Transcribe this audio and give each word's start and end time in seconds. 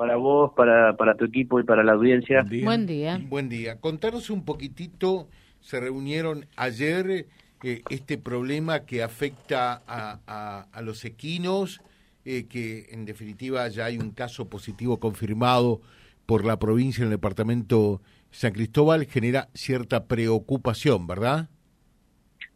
para 0.00 0.16
vos, 0.16 0.52
para, 0.56 0.96
para 0.96 1.14
tu 1.14 1.26
equipo 1.26 1.60
y 1.60 1.64
para 1.64 1.84
la 1.84 1.92
audiencia. 1.92 2.42
Buen 2.64 2.86
día. 2.86 3.20
Buen 3.28 3.50
día. 3.50 3.78
Contanos 3.82 4.30
un 4.30 4.46
poquitito, 4.46 5.28
se 5.60 5.78
reunieron 5.78 6.46
ayer 6.56 7.26
eh, 7.62 7.82
este 7.90 8.16
problema 8.16 8.86
que 8.86 9.02
afecta 9.02 9.82
a, 9.86 10.64
a, 10.72 10.80
los 10.80 11.04
equinos, 11.04 11.82
eh, 12.24 12.46
que 12.48 12.86
en 12.92 13.04
definitiva 13.04 13.68
ya 13.68 13.84
hay 13.84 13.98
un 13.98 14.12
caso 14.12 14.48
positivo 14.48 14.98
confirmado 14.98 15.82
por 16.24 16.46
la 16.46 16.58
provincia 16.58 17.02
en 17.02 17.08
el 17.08 17.16
departamento 17.16 18.00
San 18.30 18.52
Cristóbal, 18.52 19.04
genera 19.04 19.48
cierta 19.52 20.06
preocupación, 20.06 21.06
¿verdad? 21.06 21.50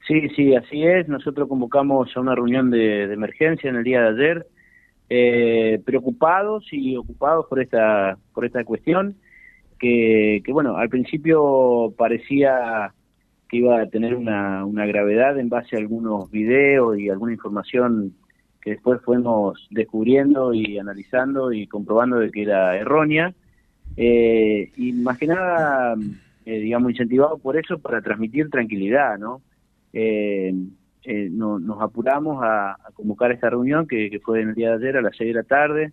Sí, 0.09 0.31
sí, 0.35 0.55
así 0.55 0.83
es. 0.83 1.09
Nosotros 1.09 1.47
convocamos 1.47 2.09
a 2.17 2.21
una 2.21 2.35
reunión 2.35 2.71
de, 2.71 3.03
emergencia 3.13 3.69
en 3.69 3.77
el 3.77 3.85
día 3.85 4.01
de 4.01 4.09
ayer, 4.09 4.47
eh, 5.09 5.81
preocupados 5.85 6.67
y 6.73 6.97
ocupados 6.97 7.47
por 7.47 7.61
esta 7.61 8.19
por 8.33 8.45
esta 8.45 8.65
cuestión, 8.65 9.17
que, 9.79 10.43
que, 10.45 10.53
bueno, 10.53 10.77
al 10.77 10.89
principio 10.89 11.93
parecía 11.97 12.93
que 13.49 13.59
iba 13.59 13.81
a 13.81 13.87
tener 13.89 14.15
una, 14.15 14.65
una 14.65 14.87
gravedad 14.87 15.39
en 15.39 15.49
base 15.49 15.77
a 15.77 15.79
algunos 15.79 16.31
videos 16.31 16.99
y 16.99 17.11
alguna 17.11 17.33
información 17.33 18.15
que 18.63 18.71
después 18.71 19.01
fuimos 19.03 19.67
descubriendo 19.71 20.55
y 20.55 20.79
analizando 20.79 21.53
y 21.53 21.67
comprobando 21.67 22.19
de 22.19 22.31
que 22.31 22.43
era 22.43 22.77
errónea. 22.77 23.35
Eh, 23.97 24.73
y 24.77 24.93
más 24.95 25.19
que 25.19 25.27
nada, 25.27 25.95
eh, 26.47 26.59
digamos, 26.61 26.91
incentivado 26.93 27.39
por 27.39 27.59
eso 27.59 27.79
para 27.79 28.01
transmitir 28.01 28.49
tranquilidad, 28.49 29.19
¿no? 29.19 29.43
eh, 29.95 30.53
eh 31.05 31.29
nos 31.31 31.81
apuramos 31.83 32.43
a, 32.43 32.77
convocar 32.95 33.33
esta 33.33 33.51
reunión 33.51 33.87
que, 33.87 34.21
fue 34.25 34.41
en 34.41 34.51
el 34.51 34.55
día 34.55 34.71
de 34.71 34.77
ayer 34.77 34.97
a 34.97 35.03
las 35.03 35.17
6 35.17 35.29
de 35.29 35.35
la 35.35 35.43
tarde, 35.43 35.93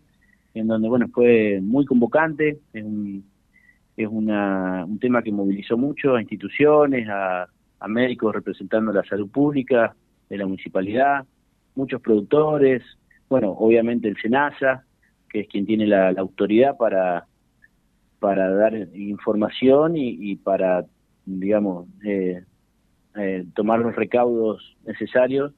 en 0.53 0.67
donde, 0.67 0.87
bueno, 0.87 1.07
fue 1.13 1.59
muy 1.61 1.85
convocante, 1.85 2.59
es 2.73 2.84
un, 2.84 3.25
es 3.97 4.07
una, 4.07 4.85
un 4.85 4.99
tema 4.99 5.21
que 5.21 5.31
movilizó 5.31 5.77
mucho 5.77 6.15
a 6.15 6.21
instituciones, 6.21 7.07
a, 7.09 7.48
médicos 7.87 8.35
representando 8.35 8.93
la 8.93 9.03
salud 9.03 9.27
pública 9.31 9.95
de 10.29 10.37
la 10.37 10.45
municipalidad, 10.45 11.25
muchos 11.73 11.99
productores, 11.99 12.84
bueno, 13.27 13.53
obviamente 13.53 14.07
el 14.07 14.18
SENASA, 14.18 14.85
que 15.27 15.41
es 15.41 15.48
quien 15.48 15.65
tiene 15.65 15.87
la, 15.87 16.09
autoridad 16.09 16.77
para, 16.77 17.25
para 18.20 18.51
dar 18.51 18.75
información 18.93 19.98
y, 19.98 20.31
y 20.31 20.35
para, 20.35 20.85
digamos, 21.25 21.87
eh, 22.05 22.43
eh, 23.15 23.45
tomar 23.54 23.79
los 23.79 23.93
recaudos 23.93 24.77
necesarios 24.85 25.51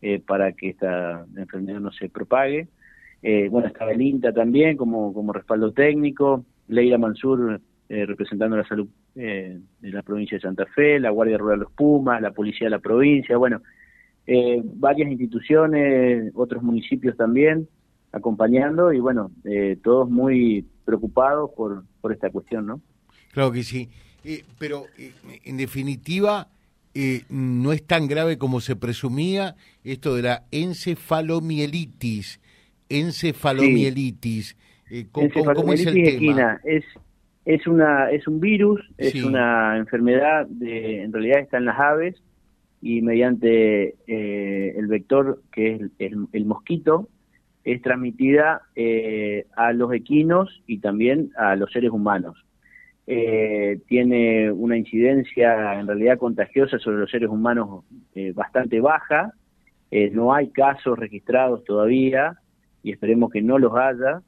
eh, 0.00 0.20
para 0.26 0.52
que 0.52 0.70
esta 0.70 1.26
enfermedad 1.36 1.80
no 1.80 1.92
se 1.92 2.08
propague. 2.08 2.68
Eh, 3.22 3.48
bueno, 3.50 3.68
estaba 3.68 3.92
el 3.92 4.00
INTA 4.00 4.32
también 4.32 4.78
como, 4.78 5.12
como 5.12 5.32
respaldo 5.32 5.72
técnico, 5.72 6.44
Leila 6.68 6.98
Mansur 6.98 7.60
representando 7.86 8.56
la 8.56 8.66
salud 8.66 8.88
de 9.14 9.60
la 9.82 10.02
provincia 10.02 10.36
de 10.36 10.42
Santa 10.42 10.66
Fe, 10.66 10.98
la 10.98 11.10
Guardia 11.10 11.38
Rural 11.38 11.60
Los 11.60 11.72
Pumas, 11.72 12.20
la 12.20 12.32
Policía 12.32 12.66
de 12.66 12.70
la 12.70 12.78
provincia, 12.80 13.36
bueno, 13.36 13.60
varias 14.74 15.12
instituciones, 15.12 16.32
otros 16.34 16.62
municipios 16.62 17.16
también 17.16 17.68
acompañando 18.10 18.92
y 18.92 18.98
bueno, 18.98 19.30
todos 19.84 20.10
muy 20.10 20.66
preocupados 20.84 21.50
por, 21.54 21.84
por 22.00 22.12
esta 22.12 22.30
cuestión, 22.30 22.66
¿no? 22.66 22.80
Claro 23.32 23.52
que 23.52 23.62
sí, 23.62 23.90
pero 24.58 24.86
en 25.44 25.56
definitiva 25.56 26.48
eh, 26.94 27.22
no 27.28 27.72
es 27.72 27.84
tan 27.84 28.06
grave 28.06 28.38
como 28.38 28.60
se 28.60 28.76
presumía 28.76 29.56
esto 29.82 30.14
de 30.14 30.22
la 30.22 30.44
encefalomielitis. 30.52 32.40
Encefalomielitis. 32.88 34.56
Eh, 34.90 35.06
¿cómo, 35.10 35.26
es 35.72 35.86
el 35.86 36.18
tema? 36.18 36.60
Es, 36.62 36.84
es, 37.44 37.66
una, 37.66 38.10
es 38.10 38.28
un 38.28 38.38
virus, 38.38 38.80
es 38.96 39.24
una 39.24 39.76
enfermedad, 39.76 40.46
de, 40.46 41.02
en 41.02 41.12
realidad 41.12 41.40
está 41.40 41.56
en 41.58 41.64
las 41.64 41.80
aves 41.80 42.22
y 42.80 43.02
mediante 43.02 43.96
eh, 44.06 44.74
el 44.76 44.86
vector 44.86 45.42
que 45.50 45.74
es 45.74 45.80
el, 45.98 46.26
el, 46.32 46.44
mosquito 46.44 47.08
es 47.64 47.82
transmitida 47.82 48.62
a 49.56 49.72
los 49.72 49.92
equinos 49.94 50.62
y 50.66 50.78
también 50.78 51.32
a 51.36 51.56
los 51.56 51.72
seres 51.72 51.90
humanos 51.90 52.43
eh, 53.06 53.80
tiene 53.86 54.50
una 54.50 54.78
incidencia 54.78 55.78
en 55.78 55.86
realidad 55.86 56.18
contagiosa 56.18 56.78
sobre 56.78 56.98
los 56.98 57.10
seres 57.10 57.28
humanos 57.28 57.84
eh, 58.14 58.32
bastante 58.32 58.80
baja, 58.80 59.32
eh, 59.90 60.10
no 60.10 60.32
hay 60.32 60.48
casos 60.48 60.98
registrados 60.98 61.64
todavía 61.64 62.38
y 62.82 62.92
esperemos 62.92 63.30
que 63.30 63.42
no 63.42 63.58
los 63.58 63.74
haya, 63.76 64.22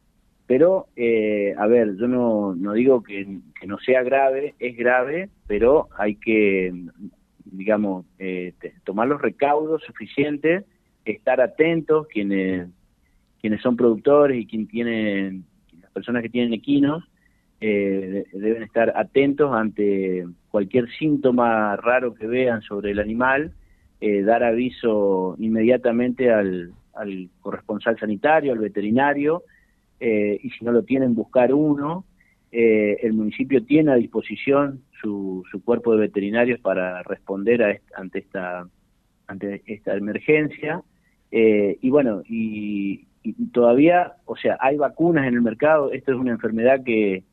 pero 0.47 0.87
eh, 0.95 1.55
a 1.59 1.67
ver, 1.67 1.97
yo 1.97 2.07
no, 2.07 2.55
no 2.55 2.73
digo 2.75 3.03
que, 3.03 3.27
no 3.67 3.79
sea 3.79 4.03
grave, 4.03 4.55
es 4.59 4.77
grave, 4.77 5.31
pero 5.47 5.89
hay 5.99 6.17
que, 6.17 6.73
digamos, 7.45 8.07
tomar 8.85 9.09
los 9.09 9.21
recaudos 9.21 9.83
suficientes, 9.83 10.65
estar 11.05 11.41
atentos 11.41 12.07
quienes, 12.09 12.69
quienes 13.41 13.61
son 13.61 13.77
productores 13.77 14.41
y 14.41 14.47
quien 14.47 14.69
tienen, 14.69 15.45
las 15.81 15.91
personas 15.91 16.23
que 16.23 16.29
tienen 16.29 16.53
equinos, 16.53 17.03
eh, 17.61 18.25
deben 18.33 18.63
estar 18.63 18.93
atentos 18.97 19.55
ante 19.55 20.27
cualquier 20.51 20.91
síntoma 20.99 21.75
raro 21.77 22.15
que 22.15 22.27
vean 22.27 22.61
sobre 22.63 22.91
el 22.91 22.99
animal, 22.99 23.53
eh, 24.01 24.23
dar 24.23 24.45
aviso 24.45 25.37
inmediatamente 25.39 26.31
al, 26.31 26.73
corresponsal 27.41 27.99
sanitario, 27.99 28.53
al 28.53 28.59
veterinario, 28.59 29.43
eh, 30.01 30.39
y 30.43 30.51
si 30.51 30.65
no 30.65 30.73
lo 30.73 30.83
tienen, 30.83 31.15
buscar 31.15 31.53
uno. 31.53 32.05
el 32.51 33.13
municipio 33.13 33.65
tiene 33.65 33.93
a 33.93 33.97
disposición 33.97 34.83
su, 35.01 35.45
cuerpo 35.65 35.93
de 35.93 36.01
veterinarios 36.01 36.61
para 36.61 37.03
responder 37.03 37.83
ante, 37.95 38.19
esta, 38.21 38.67
ante 39.27 39.63
esta 39.67 39.95
emergencia. 39.95 40.83
y 41.31 41.91
bueno, 41.91 42.23
y, 42.29 43.07
y 43.23 43.33
todavía, 43.53 44.15
o 44.25 44.37
sea, 44.37 44.57
hay 44.61 44.77
vacunas 44.77 45.27
en 45.27 45.35
el 45.35 45.43
mercado, 45.43 45.93
esto 45.93 46.13
es 46.13 46.19
una 46.19 46.33
enfermedad 46.33 46.83
que, 46.85 47.25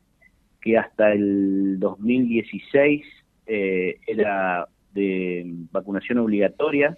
que 0.64 0.78
hasta 0.78 1.12
el 1.12 1.78
2016 1.78 3.04
eh, 3.46 3.98
era 4.06 4.66
de 4.94 5.44
vacunación 5.70 6.18
obligatoria. 6.18 6.96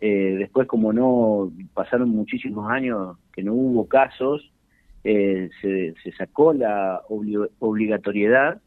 Eh, 0.00 0.36
después, 0.38 0.68
como 0.68 0.92
no 0.92 1.52
pasaron 1.74 2.10
muchísimos 2.10 2.70
años 2.70 3.18
que 3.32 3.42
no 3.42 3.54
hubo 3.54 3.88
casos, 3.88 4.52
eh, 5.02 5.50
se, 5.60 6.12
sacó 6.16 6.52
la 6.52 7.02
obligatoriedad 7.08 8.60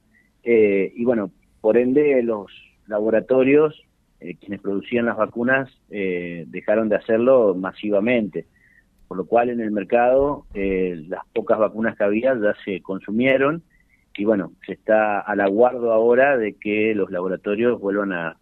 y 0.43 1.03
bueno, 1.05 1.31
por 1.61 1.77
ende 1.77 2.21
los 2.21 2.51
laboratorios, 2.87 3.81
quienes 4.19 4.61
producían 4.61 5.07
las 5.07 5.17
vacunas, 5.17 5.71
dejaron 5.89 6.89
de 6.89 6.97
hacerlo 6.97 7.55
masivamente. 7.55 8.45
Por 9.07 9.17
lo 9.17 9.25
cual 9.25 9.49
en 9.49 9.61
el 9.61 9.71
mercado 9.71 10.45
las 10.53 11.25
pocas 11.33 11.57
vacunas 11.57 11.97
que 11.97 12.03
había 12.03 12.35
ya 12.35 12.53
se 12.63 12.81
consumieron 12.81 13.63
y 14.17 14.25
bueno, 14.25 14.53
se 14.65 14.73
está 14.73 15.19
al 15.19 15.41
aguardo 15.41 15.91
ahora 15.91 16.37
de 16.37 16.53
que 16.53 16.93
los 16.95 17.11
laboratorios 17.11 17.79
vuelvan 17.79 18.13
a, 18.13 18.37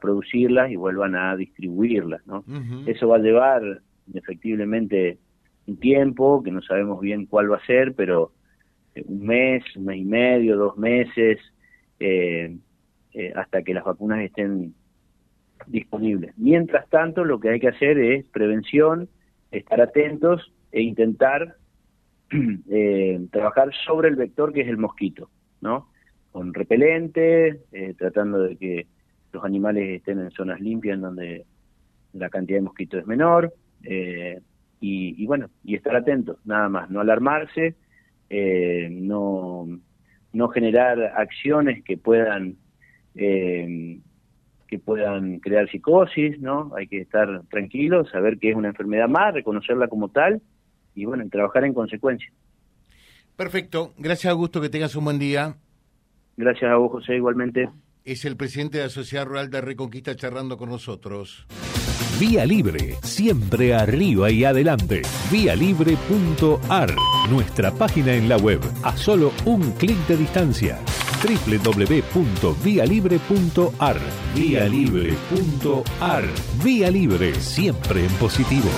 producirlas 0.00 0.70
y 0.70 0.76
vuelvan 0.76 1.14
a 1.14 1.36
distribuirlas, 1.36 2.26
¿no? 2.26 2.44
Eso 2.86 3.08
va 3.08 3.16
a 3.16 3.20
llevar 3.20 3.82
efectivamente 4.14 5.18
un 5.66 5.76
tiempo, 5.76 6.42
que 6.42 6.50
no 6.50 6.62
sabemos 6.62 6.98
bien 7.00 7.26
cuál 7.26 7.52
va 7.52 7.58
a 7.58 7.66
ser, 7.66 7.92
pero 7.94 8.32
eh, 8.94 9.04
un 9.06 9.26
mes, 9.26 9.64
un 9.76 9.84
mes 9.84 9.98
y 9.98 10.04
medio, 10.04 10.56
dos 10.56 10.78
meses, 10.78 11.38
eh, 12.00 12.56
eh, 13.12 13.32
hasta 13.36 13.62
que 13.62 13.74
las 13.74 13.84
vacunas 13.84 14.20
estén 14.20 14.74
disponibles. 15.66 16.32
Mientras 16.38 16.88
tanto, 16.88 17.24
lo 17.24 17.38
que 17.38 17.50
hay 17.50 17.60
que 17.60 17.68
hacer 17.68 17.98
es 17.98 18.24
prevención, 18.26 19.08
estar 19.50 19.80
atentos 19.80 20.52
e 20.72 20.80
intentar 20.80 21.56
eh, 22.70 23.20
trabajar 23.30 23.70
sobre 23.84 24.08
el 24.08 24.16
vector 24.16 24.52
que 24.52 24.62
es 24.62 24.68
el 24.68 24.78
mosquito, 24.78 25.30
¿no? 25.60 25.88
Con 26.30 26.54
repelente, 26.54 27.60
eh, 27.72 27.94
tratando 27.98 28.40
de 28.40 28.56
que 28.56 28.86
los 29.32 29.44
animales 29.44 29.96
estén 29.96 30.18
en 30.20 30.30
zonas 30.30 30.60
limpias 30.60 30.96
en 30.96 31.02
donde 31.02 31.44
la 32.12 32.30
cantidad 32.30 32.58
de 32.58 32.64
mosquitos 32.64 33.00
es 33.00 33.06
menor, 33.06 33.52
eh, 33.84 34.40
y, 34.84 35.24
bueno, 35.26 35.48
y 35.62 35.76
estar 35.76 35.94
atentos, 35.94 36.38
nada 36.44 36.68
más, 36.68 36.90
no 36.90 37.00
alarmarse, 37.00 37.76
no, 38.90 39.68
no 40.32 40.48
generar 40.48 41.00
acciones 41.16 41.84
que 41.84 41.96
puedan 41.96 42.56
que 43.14 44.78
puedan 44.84 45.38
crear 45.38 45.68
psicosis, 45.70 46.40
¿no? 46.40 46.72
Hay 46.74 46.88
que 46.88 47.00
estar 47.02 47.42
tranquilos, 47.48 48.10
saber 48.10 48.38
que 48.38 48.50
es 48.50 48.56
una 48.56 48.68
enfermedad 48.68 49.08
más, 49.08 49.34
reconocerla 49.34 49.86
como 49.86 50.08
tal 50.08 50.42
y 50.94 51.04
bueno, 51.04 51.24
trabajar 51.30 51.64
en 51.64 51.74
consecuencia. 51.74 52.30
Perfecto, 53.36 53.92
gracias 53.98 54.30
Augusto, 54.30 54.60
que 54.60 54.68
tengas 54.68 54.94
un 54.94 55.04
buen 55.04 55.18
día. 55.18 55.56
Gracias 56.36 56.70
a 56.70 56.76
vos, 56.76 56.92
José, 56.92 57.16
igualmente. 57.16 57.68
Es 58.04 58.24
el 58.24 58.36
presidente 58.36 58.78
de 58.78 58.84
la 58.84 58.90
Sociedad 58.90 59.26
Rural 59.26 59.50
de 59.50 59.60
Reconquista 59.60 60.16
charlando 60.16 60.56
con 60.56 60.70
nosotros. 60.70 61.46
Vía 62.18 62.44
Libre, 62.44 62.96
siempre 63.02 63.74
arriba 63.74 64.30
y 64.30 64.44
adelante. 64.44 65.02
Vialibre.ar, 65.30 66.94
nuestra 67.30 67.70
página 67.72 68.14
en 68.14 68.28
la 68.28 68.36
web, 68.36 68.60
a 68.82 68.96
solo 68.96 69.32
un 69.44 69.72
clic 69.72 69.98
de 70.06 70.16
distancia 70.16 70.78
www.vialibre.ar. 71.22 73.96
Vía 74.34 74.68
Libre.ar. 74.68 76.24
Vía 76.64 76.90
Libre, 76.90 77.34
siempre 77.34 78.04
en 78.04 78.10
positivo. 78.14 78.68